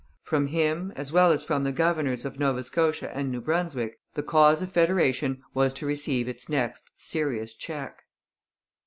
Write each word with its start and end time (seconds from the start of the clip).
From 0.23 0.47
him, 0.47 0.91
as 0.95 1.11
well 1.11 1.31
as 1.31 1.45
from 1.45 1.63
the 1.63 1.71
governors 1.71 2.25
of 2.25 2.39
Nova 2.39 2.63
Scotia 2.63 3.15
and 3.15 3.31
New 3.31 3.39
Brunswick, 3.39 3.99
the 4.15 4.23
cause 4.23 4.63
of 4.63 4.71
federation 4.71 5.43
was 5.53 5.75
to 5.75 5.85
receive 5.85 6.27
its 6.27 6.49
next 6.49 6.91
serious 6.97 7.53
check. 7.53 7.99